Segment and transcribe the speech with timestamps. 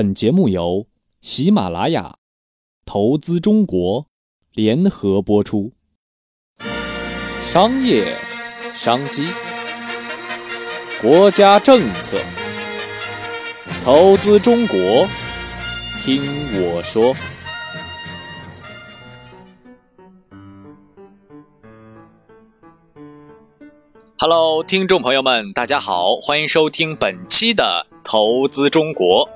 [0.00, 0.86] 本节目由
[1.20, 2.18] 喜马拉雅、
[2.86, 4.06] 投资中国
[4.54, 5.72] 联合播出。
[7.40, 8.16] 商业
[8.72, 9.26] 商机、
[11.02, 12.16] 国家政策，
[13.84, 14.78] 投资中国，
[15.98, 16.22] 听
[16.62, 17.12] 我说。
[24.16, 29.28] Hello，听众朋友们，大家好，欢迎收听本期的《投资中国》。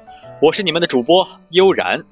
[0.43, 2.03] 我是你们的主播悠然。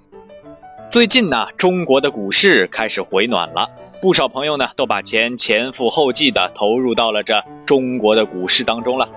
[0.88, 3.68] 最近呢，中国的股市开始回暖了，
[4.00, 9.08] 不少朋友呢都把钱前赴后继的投入到了这中国的股市当中了。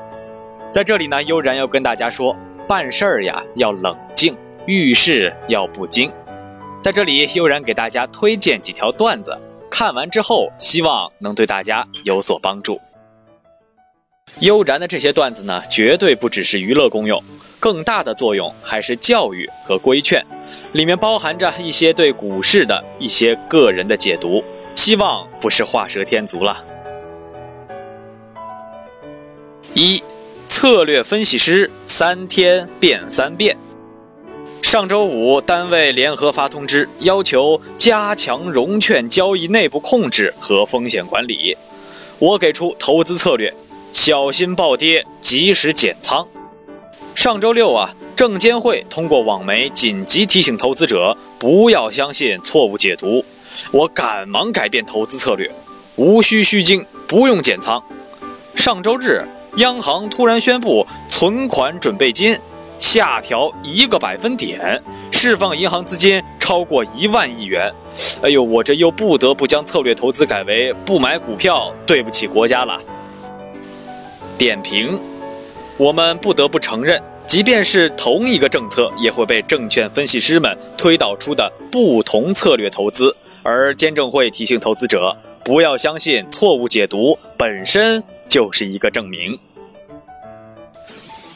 [0.72, 2.36] 在这里呢，悠然要跟大家说，
[2.68, 4.36] 办事儿呀要冷静，
[4.66, 6.12] 遇事要不惊。
[6.82, 9.38] 在这里，悠然给大家推荐几条段子，
[9.70, 12.82] 看完之后希望能对大家有所帮助。
[14.40, 17.24] 悠然的这些段子呢，绝对不只是娱乐功用。
[17.64, 20.22] 更大的作用还是教育和规劝，
[20.74, 24.44] 里面包含着一些对股市的一些个人的解读，
[24.76, 26.62] 希望不是画蛇添足了。
[29.74, 30.04] 一，
[30.50, 33.56] 策略分析师三天变三变。
[34.62, 41.58] 上周五，单位联合发通知，要求加强融券交易内部控制和风险管理。
[42.20, 43.54] 我给出投资策略：
[43.94, 46.28] 小心暴跌，及时减仓。
[47.16, 53.24] 上周六啊，证监会通过网媒紧急提醒投资者不要相信错误解读。
[53.72, 55.50] 我赶忙改变投资策略，
[55.96, 57.82] 无需虚惊，不用减仓。
[58.56, 59.24] 上周日，
[59.58, 62.38] 央行突然宣布存款准备金
[62.80, 67.72] 下调一个百分点，释放银行资金超过一万亿元。
[68.24, 72.82] 哎呦，我这又不得不将策略投资改为不买股票，对不起国家了。
[74.36, 75.00] 点评。
[75.78, 83.16] 我们不得不承认，即便是同一个政策，也会被证券分析师们推导出的不同策略投资。
[83.42, 89.38] 而监证会提醒投资者，不要相信错误解读，本身就是一个证明。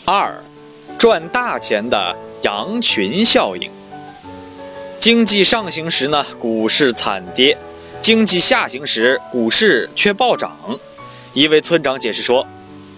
[0.06, 0.34] 二，
[1.00, 3.69] 赚大钱的羊群效应。
[5.00, 7.58] 经济上行时呢，股市惨跌；
[8.00, 10.56] 经济下行时，股市却暴涨。
[11.34, 12.46] 一位村长解释说。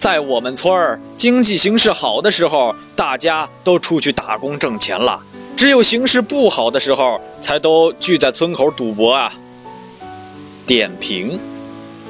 [0.00, 5.20] 在我们村儿经济形势好的时候，大家都出去打工挣钱了；
[5.54, 9.30] 只有形势不好的时候，才都聚在村口赌博啊。
[10.66, 11.38] 点评：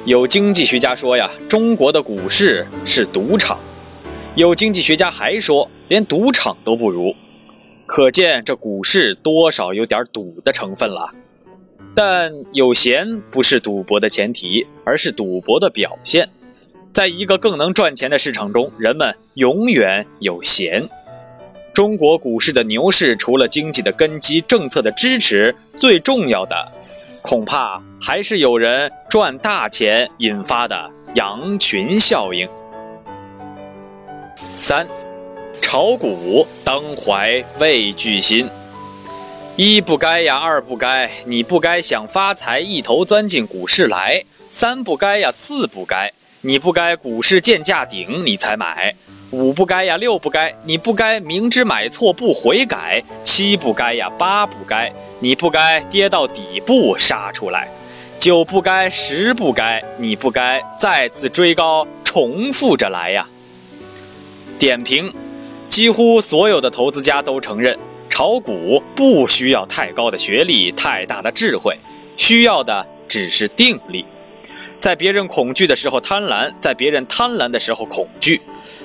[0.05, 3.57] 有经济学家说呀，中国的股市是赌场；
[4.35, 7.13] 有经济学家还说，连赌场都不如。
[7.85, 11.13] 可见这股市多少有点赌的成分了。
[11.93, 16.29] 但有闲不是赌博的前提，而是赌博的表现。
[16.93, 20.89] 在一个更能赚钱的市场中，人们永远有闲。
[21.73, 26.69] 中国股市的牛市，除了经济的根基、政策的支持，最重要的，
[27.21, 32.47] 恐怕还是有人赚大钱引发的羊群效应。
[34.57, 34.85] 三，
[35.61, 38.49] 炒股当怀畏惧心，
[39.55, 46.11] 一不该呀，二不该，你不该想发财一头钻进股市来；三不该呀，四不该。
[46.43, 48.91] 你不该股市见价顶你才买，
[49.29, 57.69] 五不该呀，六不该，你不该明知买错不悔改，七不该呀，八不该，你不该跌到底部杀出来，
[58.17, 63.23] 九不该，十不该，你不该再次追高重复着来呀。
[64.57, 65.13] 点评：
[65.69, 67.77] 几乎所有的投资家都承认，
[68.09, 71.77] 炒股不需要太高的学历、太大的智慧，
[72.17, 74.03] 需要的只是定力。
[74.81, 78.41] 在别人恐惧的时候贪婪，在别人贪婪的时候恐惧，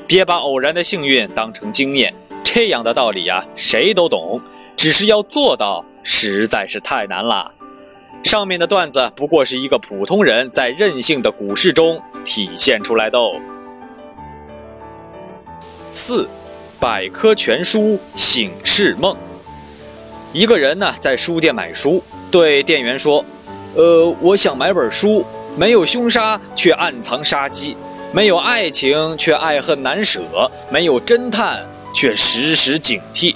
[0.06, 2.14] 别把偶然的幸运当成经验。
[2.44, 4.38] 这样的道理呀，谁都懂，
[4.76, 7.50] 只是要做到实在是太难了。
[8.22, 13.18] 上面的段子不过是一个普通人在任性的股市中体现出来的。
[15.92, 16.28] 四，
[16.78, 19.16] 百科全书醒世梦。
[20.34, 23.24] 一个人呢，在书店买书，对店员说
[23.74, 25.24] ：“呃，我想买本书。”
[25.56, 27.74] 没有凶杀，却暗藏杀机；
[28.12, 30.20] 没有爱情，却爱恨难舍；
[30.70, 31.64] 没有侦探，
[31.94, 33.34] 却时时警惕。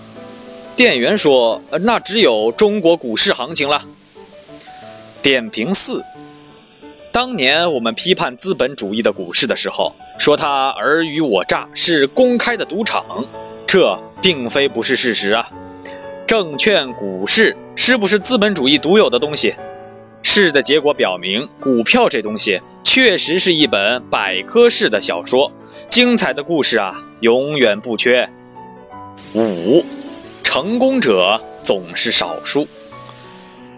[0.76, 3.82] 店员说：“那只有中国股市行情了。”
[5.22, 6.04] 点评四：
[7.12, 13.04] 当年我们批判资本主义的股市的时候，说它尔虞我诈，是公开的赌场。
[13.66, 15.48] 这并非不是事实啊！
[16.26, 19.54] 证券股市是不是资本主义独有的东西？
[20.22, 25.50] 试的结果表明，股票这东西确实是一本百科式的小说，
[25.88, 28.28] 精彩的故事啊，永远不缺。
[29.34, 29.84] 五，
[30.42, 32.66] 成功者总是少数。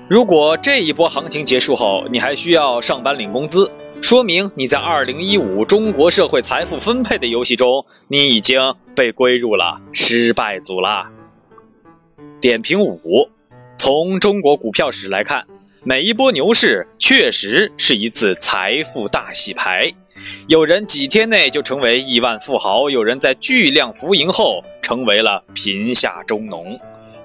[0.08, 3.70] 如果这一波行情结束后，你还需要上班领工资，
[4.02, 8.58] 说明你在2015中国社会财富分配的游戏中，你已经
[8.94, 11.10] 被归入了失败组啦。
[12.40, 13.28] 点评五：
[13.76, 15.46] 从中国股票史来看，
[15.84, 19.92] 每一波牛市确实是一次财富大洗牌，
[20.46, 26.78] 有人几天内就成为亿万富豪，有人在巨量浮盈后成为了贫下中农。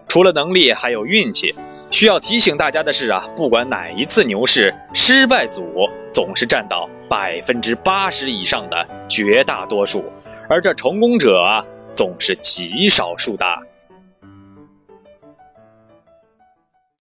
[0.07, 1.53] 除了能力，还有运气。
[1.91, 10.03] 需要提醒大家的是啊，不管哪一次牛市，失败组总是占到百分之八十以上的绝大多数，
[10.49, 11.63] 而这成功者啊，
[11.93, 13.45] 总是极少数的。